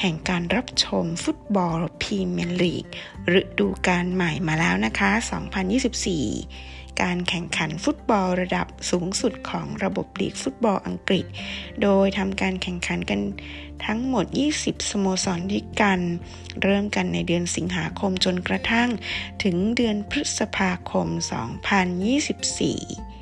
[0.00, 2.84] แห่งการรับชมฟุตบอลพรีเมียร์ลีก
[3.40, 5.10] ฤดูกาลใหม่มาแล้วนะคะ
[6.26, 11.24] 2024 การแข่งขันฟุตบอลระดับสูงสุดของระบบลีกฟุตบอลอังกฤษ
[11.82, 13.20] โดยทำการแข่งขันกัน
[13.84, 14.26] ทั้งหมด
[14.58, 16.00] 20 สโมสรด้วยกัน
[16.62, 18.90] เริ่มกันในเดือนสิงหาคมจนกระทั่ง
[19.42, 23.15] ถึงเดือนพฤษภาคม 2024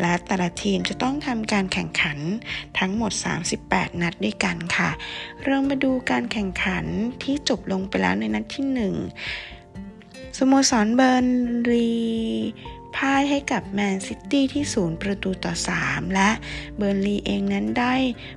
[0.00, 2.18] และแต่ละทีมจะต้องทำการแข่งขัน
[2.78, 3.12] ทั้งหมด
[3.56, 4.90] 38 นัดด้วยกันค่ะ
[5.44, 6.84] เรามาดูการแข่งขัน
[7.22, 8.66] ที่จบลงไปแล้วในนัดที่
[9.52, 11.26] 1 สโมสรเบิร์น
[11.70, 11.90] ลี
[12.96, 15.54] พ่ายให้กับแมนซิตี้ที่ศูนย์ประตูต่อ
[15.84, 16.30] 3 และ
[16.76, 17.94] เบิร์นลีเองนั้นได้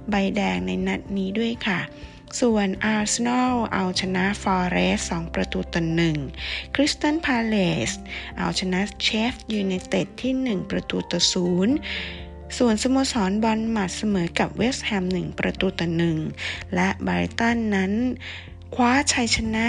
[0.09, 1.79] ใบแดงในนัดนี้ด้วยค่ะ
[2.39, 4.77] ส่วนอาร์เซนอลเอาชนะฟอเร
[5.09, 5.83] สต์2ประตูต่อ
[6.29, 7.55] 1คริสตัลพาเล
[7.89, 7.91] ซ
[8.39, 11.19] เอาชนะเชฟยูไนเต็ดที่1ประตูต่อ
[11.89, 15.87] 0ส่วนสโมสรบอร์นมัธเสมอกับเวสต์แฮม1ประตูต่อ
[16.31, 17.93] 1และไบรตันนั้น
[18.75, 19.67] คว้าชัยชนะ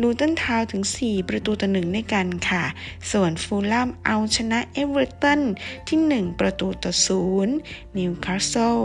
[0.00, 2.64] ลูตันทาวน์ถึง 4 ประตูต่อหนึ่งด้วยกันค่ะ
[3.10, 5.40] ส่วนฟูแล่มเอาชนะเอเวอร์ตัน
[5.88, 6.92] ที่ 1 ประตูต่อ
[7.44, 8.78] 0นิวคาสเซิล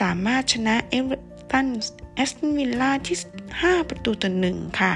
[0.00, 1.68] สามารถชนะเอเวอร์ตัน
[2.14, 3.18] แอสตันวิลล่าที่
[3.52, 4.94] 5 ประตูต่อ1ค่ะ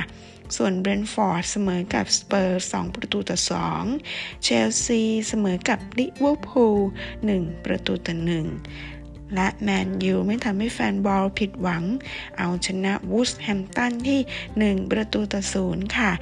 [0.56, 3.38] ส่วนเบรนฟอร์ดเสมอกับสเปอร์ส2ประตูต่อ
[3.90, 6.76] 2เชลซีเสมอกับลิเวอร์พูล
[7.24, 8.16] 1ประตูต่อ
[8.74, 11.84] 1และแมนยูไม่ทำให้แฟนบอลผิดหวัง
[12.38, 14.20] เอาชนะวูล์ฟแฮมป์ตันที่
[14.78, 15.42] 1 ประตูต่อ
[15.74, 16.12] 0ค่ะ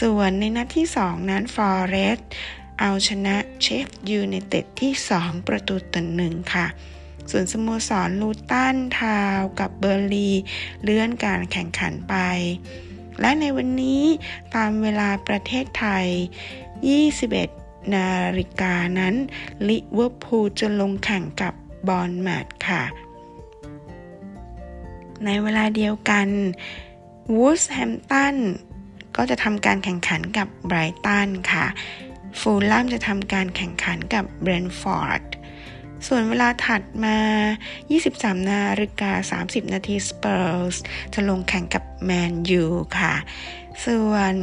[0.00, 2.18] ส่วนในนัดที่ 2 นั้นฟอเรสต์
[2.80, 6.66] เอาชนะเชฟยูไนเต็ดที่ 2 ประตูต่อ1ค่ะ
[7.30, 10.30] ส่วนสโมสรลูตันทาวน์กับเบิร์นลี
[10.82, 12.14] เลื่อนการแข่งขันไป
[13.20, 14.02] และในวันนี้
[14.54, 16.06] ตามเวลาประเทศไทย
[17.20, 19.14] 21 นาฬิกานั้น
[19.68, 21.54] ลิเวอร์พูลจะลงแข่งกับ
[21.88, 22.82] บอร์นมัธค่ะ
[25.24, 26.28] ในเวลาเดียวกัน
[27.36, 28.36] วูล์ฟแฮมป์ตัน
[29.16, 31.66] ก็จะทำการแข่งขันกับไบรตันค่ะ
[32.40, 35.22] ฟูแล่มจะทำการแข่งขันกับเบรนฟอร์ด
[36.06, 37.18] ส่วนเวลาถัดมา
[37.80, 40.76] 23 นาฬิกา 30 นาทีสเปอร์ส
[41.14, 42.64] จะลงแข่งกับแมนยู
[42.98, 43.14] ค่ะ
[43.84, 44.34] ส่วน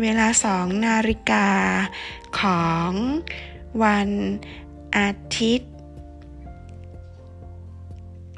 [0.00, 1.48] เวลา 2 นาฬิกา
[2.40, 2.90] ของ
[3.82, 4.08] วัน
[4.96, 5.72] อาทิตย์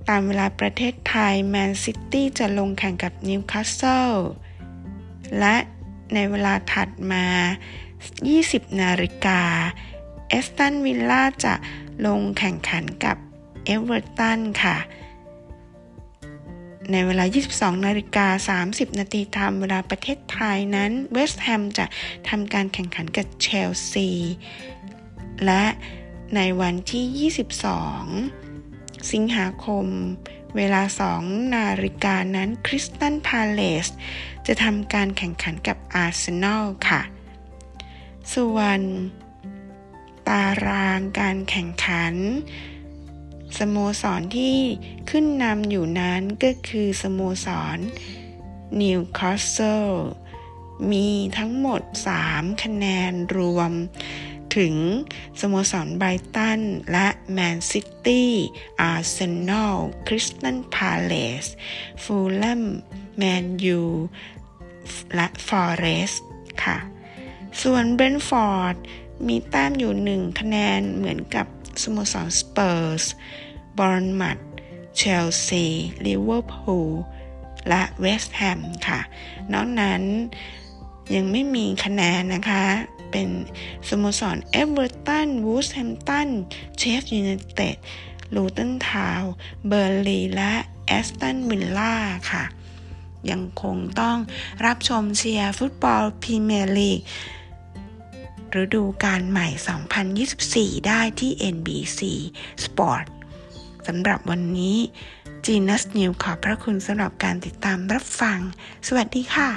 [0.09, 4.13] ตามเวลาประเทศไทยแมนซิตี้จะลงแข่งกับนิวคาสเซิล
[5.39, 5.57] และ
[6.15, 7.25] ในเวลาถัดมา
[8.03, 9.41] 20 นาฬิกา
[10.29, 11.55] แอสตันวิลล่าจะ
[12.07, 13.17] ลงแข่งขันกับ
[13.65, 14.77] เอเวอร์ตันค่ะ
[16.91, 17.25] ในเวลา
[17.55, 21.87] 22 นาฬิกา 30 นาทีตามเวลาประเทศไทยนั้นเวสต์แฮมจะ
[22.29, 24.09] ทำการแข่งขันกับเชลซี
[25.45, 25.65] และ
[26.37, 27.31] ในวันที่
[28.25, 29.87] 22 สิงหาคม
[30.57, 30.83] เวลา
[31.19, 33.89] 2 นาฬิกานั้นคริสตันพาเลส
[34.47, 37.03] จะทำการแข่งขันกับอาร์เซนอลค่ะ
[38.35, 38.81] ส่วน
[40.29, 42.15] ตารางการแข่งขัน
[43.59, 44.59] สโมสรที่
[45.11, 47.47] ขึ้นนำอยู่นั้นก็คือสโมส
[47.77, 47.79] ร
[48.81, 49.87] นิวคาสเซิล
[50.91, 51.83] มีทั้งหมด
[52.23, 53.73] 3 คะแนนรวม
[54.57, 54.75] ถึง
[55.41, 56.61] สโมสรไบรตัน
[56.93, 58.33] และแมนซิตี้
[58.81, 59.17] อาร์เซ
[59.49, 61.13] นอลคริสตัลพาเล
[61.45, 61.47] ซ
[62.03, 62.63] ฟูแล่ม
[63.17, 63.83] แมนยู
[65.15, 66.13] และฟอเรสต์
[66.65, 66.79] ค่ะ
[67.63, 68.77] ส่วนเบรนฟอร์ด
[69.27, 71.47] มีแต้มอยู่หนึ่งคะแนนเหมือนกับ
[71.83, 73.05] สโมสรสเปอร์ส
[73.79, 74.39] บอร์นมัธ
[74.97, 75.65] เชลซี
[76.07, 76.91] ลิเวอร์พูล
[77.69, 79.01] และเวสต์แฮมค่ะ
[79.53, 80.03] นอกนั้น
[81.15, 82.65] ยังไม่มีคะแนนนะคะ
[83.11, 83.29] เป็น
[83.89, 86.29] สโมสรเอเวอร์ตัน วูล์ฟแฮมป์ตัน
[86.79, 87.77] เชฟยูไนเต็ด
[88.35, 89.23] ลูตันทาวน์
[89.69, 90.55] เบิร์นลีและ
[90.87, 91.95] แอสตันวิลล่า
[92.31, 92.45] ค่ะ
[93.31, 94.19] ยังคงต้อง
[94.67, 97.01] รับชมเชียร์ฟุตบอลพรีเมียร์ลีก
[98.63, 99.49] ฤดูการใหม่
[100.17, 102.01] 2024 ได้ที่ NBC
[102.65, 103.07] Sport
[103.87, 104.79] สำหรับวันนี้
[105.45, 108.39] จีนัสนิวขอบพระคุณสำหรับการติดตามรับฟัง
[108.87, 109.51] สวัสดีค่ะ